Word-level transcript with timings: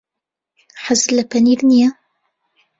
حەزت 0.85 1.09
لە 1.17 1.23
پەنیر 1.31 1.59
نییە. 1.69 1.89